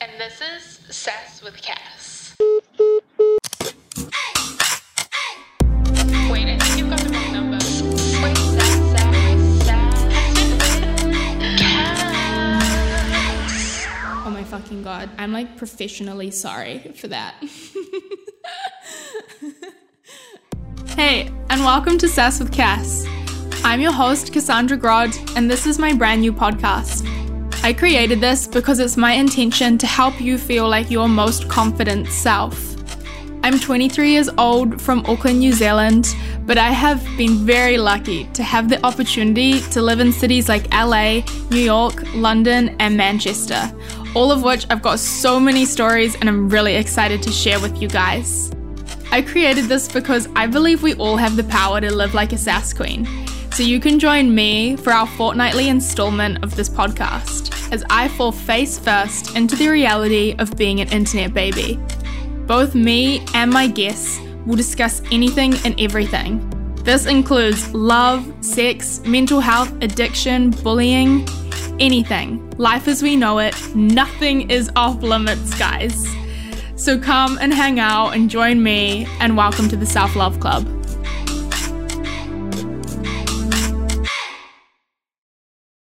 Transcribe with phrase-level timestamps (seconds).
[0.00, 2.36] and this is Sass with Cass.
[14.24, 15.10] Oh my fucking god.
[15.18, 17.34] I'm like professionally sorry for that.
[20.96, 23.04] hey, and welcome to Sass with Cass.
[23.64, 27.23] I'm your host, Cassandra Grod, and this is my brand new podcast.
[27.64, 32.08] I created this because it's my intention to help you feel like your most confident
[32.08, 32.76] self.
[33.42, 36.14] I'm 23 years old from Auckland, New Zealand,
[36.44, 40.70] but I have been very lucky to have the opportunity to live in cities like
[40.74, 43.72] LA, New York, London, and Manchester,
[44.14, 47.80] all of which I've got so many stories and I'm really excited to share with
[47.80, 48.52] you guys.
[49.10, 52.36] I created this because I believe we all have the power to live like a
[52.36, 53.08] sass queen.
[53.54, 58.32] So you can join me for our fortnightly installment of this podcast as I fall
[58.32, 61.78] face first into the reality of being an internet baby.
[62.48, 66.50] Both me and my guests will discuss anything and everything.
[66.82, 71.24] This includes love, sex, mental health, addiction, bullying,
[71.78, 72.50] anything.
[72.58, 76.04] Life as we know it, nothing is off limits, guys.
[76.74, 80.66] So come and hang out and join me, and welcome to the Self Love Club.